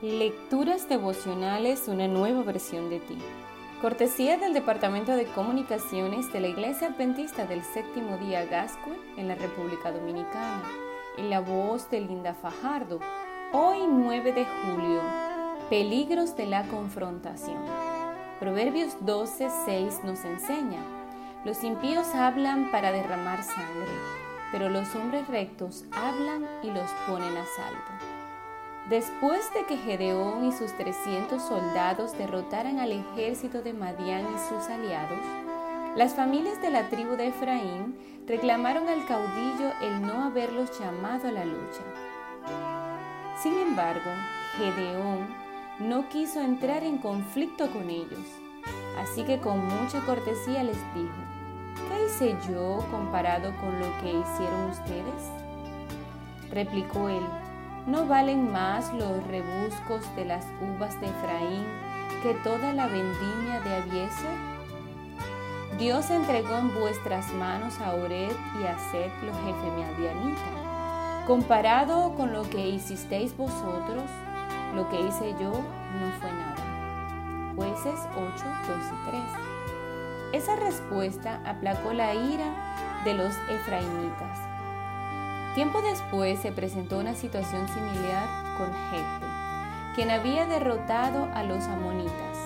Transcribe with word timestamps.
Lecturas 0.00 0.88
devocionales, 0.88 1.88
una 1.88 2.06
nueva 2.06 2.44
versión 2.44 2.88
de 2.88 3.00
ti. 3.00 3.18
Cortesía 3.80 4.38
del 4.38 4.54
Departamento 4.54 5.16
de 5.16 5.24
Comunicaciones 5.24 6.32
de 6.32 6.38
la 6.38 6.46
Iglesia 6.46 6.86
Adventista 6.86 7.46
del 7.46 7.64
Séptimo 7.64 8.16
Día 8.18 8.44
Gascue 8.44 8.96
en 9.16 9.26
la 9.26 9.34
República 9.34 9.90
Dominicana. 9.90 10.62
En 11.16 11.30
la 11.30 11.40
voz 11.40 11.90
de 11.90 12.00
Linda 12.00 12.32
Fajardo. 12.34 13.00
Hoy 13.52 13.88
9 13.88 14.32
de 14.34 14.44
julio. 14.44 15.02
Peligros 15.68 16.36
de 16.36 16.46
la 16.46 16.62
confrontación. 16.68 17.58
Proverbios 18.38 19.04
12, 19.04 19.48
6 19.64 20.04
nos 20.04 20.24
enseña. 20.24 20.78
Los 21.44 21.64
impíos 21.64 22.14
hablan 22.14 22.70
para 22.70 22.92
derramar 22.92 23.42
sangre, 23.42 23.90
pero 24.52 24.68
los 24.68 24.94
hombres 24.94 25.26
rectos 25.26 25.86
hablan 25.90 26.46
y 26.62 26.68
los 26.68 26.88
ponen 27.08 27.36
a 27.36 27.44
salvo. 27.56 28.07
Después 28.88 29.52
de 29.52 29.66
que 29.66 29.76
Gedeón 29.76 30.46
y 30.46 30.52
sus 30.52 30.72
300 30.72 31.42
soldados 31.42 32.16
derrotaran 32.16 32.78
al 32.78 32.92
ejército 32.92 33.60
de 33.60 33.74
Madián 33.74 34.24
y 34.34 34.38
sus 34.48 34.66
aliados, 34.70 35.18
las 35.94 36.14
familias 36.14 36.62
de 36.62 36.70
la 36.70 36.88
tribu 36.88 37.14
de 37.16 37.26
Efraín 37.26 37.98
reclamaron 38.26 38.88
al 38.88 39.04
caudillo 39.04 39.72
el 39.82 40.00
no 40.00 40.24
haberlos 40.24 40.78
llamado 40.80 41.28
a 41.28 41.32
la 41.32 41.44
lucha. 41.44 41.82
Sin 43.42 43.58
embargo, 43.58 44.10
Gedeón 44.56 45.26
no 45.80 46.08
quiso 46.08 46.40
entrar 46.40 46.82
en 46.82 46.96
conflicto 46.96 47.70
con 47.70 47.90
ellos, 47.90 48.26
así 48.98 49.22
que 49.22 49.38
con 49.38 49.66
mucha 49.66 50.00
cortesía 50.06 50.62
les 50.62 50.78
dijo, 50.94 51.14
¿qué 51.88 52.06
hice 52.06 52.36
yo 52.50 52.86
comparado 52.90 53.54
con 53.58 53.78
lo 53.78 53.86
que 54.00 54.12
hicieron 54.12 54.70
ustedes? 54.70 55.30
Replicó 56.50 57.10
él, 57.10 57.22
¿No 57.88 58.04
valen 58.04 58.52
más 58.52 58.92
los 58.92 59.26
rebuscos 59.28 60.14
de 60.14 60.26
las 60.26 60.44
uvas 60.60 61.00
de 61.00 61.06
Efraín 61.06 61.64
que 62.22 62.34
toda 62.44 62.74
la 62.74 62.86
vendimia 62.86 63.60
de 63.64 63.76
Abiezer? 63.76 64.36
Dios 65.78 66.10
entregó 66.10 66.58
en 66.58 66.74
vuestras 66.74 67.32
manos 67.32 67.80
a 67.80 67.94
Ored 67.94 68.36
y 68.60 68.66
a 68.66 68.78
Seth, 68.90 69.22
los 69.22 69.34
jefes 69.38 69.72
medianitas. 69.74 71.26
Comparado 71.26 72.14
con 72.14 72.30
lo 72.30 72.42
que 72.50 72.68
hicisteis 72.68 73.34
vosotros, 73.34 74.04
lo 74.74 74.86
que 74.90 75.00
hice 75.00 75.34
yo 75.40 75.50
no 75.50 76.12
fue 76.20 76.30
nada. 76.30 77.54
Jueces 77.56 78.06
8, 78.14 78.44
2 78.68 78.78
y 78.84 79.10
3. 80.32 80.42
Esa 80.42 80.56
respuesta 80.56 81.40
aplacó 81.46 81.94
la 81.94 82.14
ira 82.14 83.00
de 83.06 83.14
los 83.14 83.34
efraimitas 83.48 84.57
Tiempo 85.58 85.82
después 85.82 86.38
se 86.38 86.52
presentó 86.52 86.98
una 87.00 87.16
situación 87.16 87.66
similar 87.66 88.28
con 88.56 88.68
Jefte, 88.92 89.26
quien 89.96 90.08
había 90.08 90.46
derrotado 90.46 91.28
a 91.34 91.42
los 91.42 91.64
amonitas. 91.64 92.38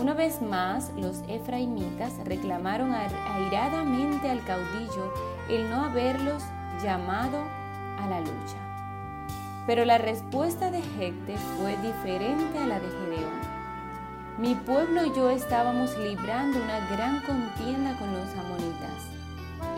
Una 0.00 0.14
vez 0.14 0.40
más, 0.40 0.92
los 0.96 1.24
efraimitas 1.26 2.12
reclamaron 2.24 2.94
airadamente 2.94 4.30
al 4.30 4.44
caudillo 4.44 5.12
el 5.48 5.68
no 5.68 5.86
haberlos 5.86 6.44
llamado 6.80 7.42
a 7.98 8.06
la 8.08 8.20
lucha. 8.20 8.58
Pero 9.66 9.84
la 9.84 9.98
respuesta 9.98 10.70
de 10.70 10.82
Jefte 10.82 11.36
fue 11.58 11.76
diferente 11.78 12.58
a 12.60 12.66
la 12.68 12.78
de 12.78 12.86
Gedeón. 12.86 13.40
Mi 14.38 14.54
pueblo 14.54 15.04
y 15.04 15.12
yo 15.16 15.30
estábamos 15.30 15.98
librando 15.98 16.62
una 16.62 16.78
gran 16.90 17.22
contienda 17.22 17.98
con 17.98 18.12
los 18.12 18.30
amonitas, 18.36 19.02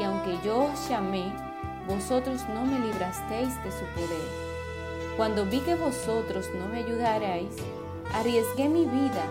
y 0.00 0.02
aunque 0.02 0.36
yo 0.44 0.64
os 0.64 0.88
llamé, 0.88 1.45
vosotros 1.86 2.42
no 2.48 2.64
me 2.64 2.78
librasteis 2.78 3.62
de 3.62 3.70
su 3.70 3.84
poder. 3.94 4.46
Cuando 5.16 5.46
vi 5.46 5.60
que 5.60 5.74
vosotros 5.74 6.50
no 6.58 6.66
me 6.68 6.78
ayudarais, 6.78 7.54
arriesgué 8.12 8.68
mi 8.68 8.84
vida, 8.84 9.24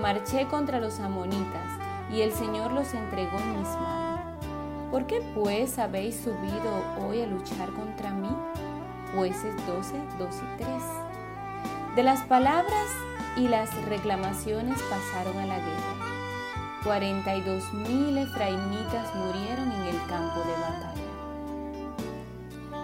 marché 0.00 0.46
contra 0.46 0.80
los 0.80 1.00
amonitas, 1.00 1.70
y 2.12 2.22
el 2.22 2.32
Señor 2.32 2.72
los 2.72 2.94
entregó 2.94 3.38
en 3.38 3.58
mis 3.58 3.68
manos. 3.68 3.98
¿Por 4.90 5.06
qué 5.06 5.20
pues 5.34 5.78
habéis 5.78 6.16
subido 6.16 6.82
hoy 7.06 7.20
a 7.20 7.26
luchar 7.26 7.70
contra 7.72 8.10
mí? 8.10 8.30
Jueces 9.14 9.54
12, 9.66 9.94
2 10.18 10.34
y 10.34 10.62
3. 10.62 10.68
De 11.96 12.02
las 12.02 12.22
palabras 12.22 12.88
y 13.36 13.48
las 13.48 13.74
reclamaciones 13.86 14.80
pasaron 14.82 15.36
a 15.38 15.46
la 15.46 15.58
guerra. 15.58 15.98
42 16.84 17.72
mil 17.74 18.16
efraimitas 18.16 19.14
murieron 19.14 19.72
en 19.72 19.82
el 19.88 20.06
campo 20.06 20.40
de 20.40 20.52
batalla. 20.52 21.07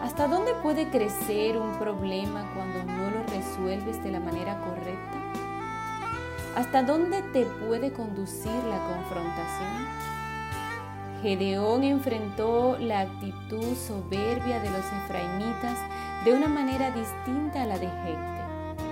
¿Hasta 0.05 0.29
dónde 0.29 0.53
puede 0.57 0.91
crecer 0.91 1.57
un 1.57 1.79
problema 1.79 2.45
cuando 2.55 2.85
no 2.85 3.11
lo 3.11 3.23
resuelves 3.23 4.05
de 4.05 4.13
la 4.13 4.21
manera 4.21 4.61
correcta? 4.61 5.17
¿Hasta 6.55 6.83
dónde 6.83 7.23
te 7.33 7.47
puede 7.47 7.91
conducir 7.91 8.53
la 8.53 8.87
confrontación? 8.87 9.89
Gedeón 11.23 11.85
enfrentó 11.85 12.77
la 12.79 13.01
actitud 13.01 13.75
soberbia 13.75 14.61
de 14.61 14.69
los 14.69 14.85
efraimitas 15.05 15.79
de 16.27 16.35
una 16.35 16.49
manera 16.49 16.91
distinta 16.91 17.63
a 17.63 17.67
la 17.67 17.79
de 17.79 17.87
Jecte. 17.87 18.85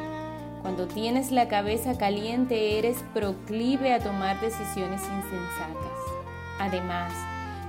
Cuando 0.62 0.86
tienes 0.86 1.30
la 1.30 1.46
cabeza 1.46 1.98
caliente 1.98 2.78
eres 2.78 3.04
proclive 3.12 3.92
a 3.92 3.98
tomar 3.98 4.40
decisiones 4.40 5.02
insensatas. 5.02 5.98
Además, 6.58 7.12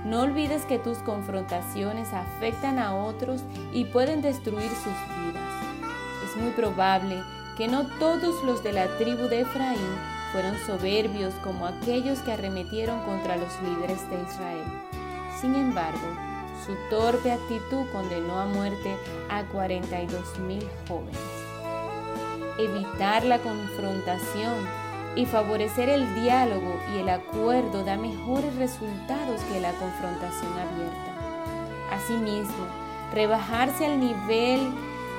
no 0.04 0.20
olvides 0.20 0.64
que 0.66 0.78
tus 0.78 0.98
confrontaciones 0.98 2.12
afectan 2.12 2.78
a 2.78 2.94
otros 2.94 3.42
y 3.72 3.86
pueden 3.86 4.20
destruir 4.20 4.68
sus 4.68 5.24
vidas. 5.24 5.64
Es 6.24 6.36
muy 6.36 6.52
probable 6.52 7.22
que 7.56 7.68
no 7.68 7.86
todos 7.98 8.44
los 8.44 8.62
de 8.62 8.72
la 8.72 8.86
tribu 8.98 9.28
de 9.28 9.40
Efraín 9.40 9.78
fueron 10.32 10.58
soberbios 10.66 11.32
como 11.44 11.66
aquellos 11.66 12.18
que 12.20 12.32
arremetieron 12.32 13.00
contra 13.04 13.36
los 13.36 13.52
líderes 13.62 14.08
de 14.10 14.22
Israel. 14.22 14.64
Sin 15.40 15.54
embargo, 15.54 16.00
su 16.66 16.74
torpe 16.90 17.30
actitud 17.30 17.86
condenó 17.92 18.40
a 18.40 18.46
muerte 18.46 18.96
a 19.30 19.44
42 19.44 20.38
mil 20.40 20.66
jóvenes. 20.88 21.18
Evitar 22.58 23.24
la 23.24 23.38
confrontación 23.38 24.83
y 25.16 25.26
favorecer 25.26 25.88
el 25.88 26.14
diálogo 26.14 26.80
y 26.94 26.98
el 26.98 27.08
acuerdo 27.08 27.84
da 27.84 27.96
mejores 27.96 28.54
resultados 28.56 29.40
que 29.52 29.60
la 29.60 29.72
confrontación 29.72 30.52
abierta. 30.52 31.14
Asimismo, 31.92 32.66
rebajarse 33.12 33.86
al 33.86 34.00
nivel 34.00 34.72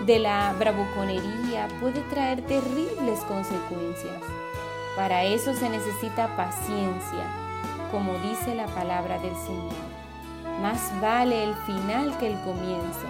de 0.06 0.20
la 0.20 0.54
bravuconería 0.60 1.68
puede 1.80 2.02
traer 2.10 2.42
terribles 2.42 3.20
consecuencias. 3.22 4.22
Para 4.96 5.24
eso 5.24 5.54
se 5.54 5.70
necesita 5.70 6.36
paciencia, 6.36 7.26
como 7.92 8.14
dice 8.20 8.56
la 8.56 8.68
palabra 8.68 9.20
del 9.20 9.36
Señor. 9.36 9.74
Más 10.62 10.92
vale 11.02 11.44
el 11.44 11.56
final 11.66 12.18
que 12.18 12.28
el 12.28 12.40
comienzo, 12.42 13.08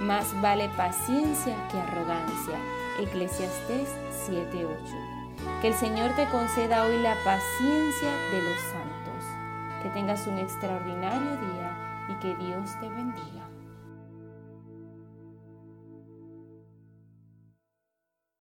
más 0.00 0.38
vale 0.40 0.68
paciencia 0.76 1.56
que 1.70 1.78
arrogancia. 1.78 2.58
Eclesiastés 3.00 3.88
7:8. 4.26 5.21
Que 5.60 5.68
el 5.68 5.74
Señor 5.74 6.10
te 6.16 6.26
conceda 6.28 6.84
hoy 6.84 6.98
la 6.98 7.14
paciencia 7.24 8.10
de 8.32 8.42
los 8.42 8.58
santos. 8.72 9.24
Que 9.82 9.90
tengas 9.90 10.26
un 10.26 10.38
extraordinario 10.38 11.30
día 11.30 12.06
y 12.08 12.14
que 12.14 12.34
Dios 12.36 12.70
te 12.80 12.88
bendiga. 12.88 13.51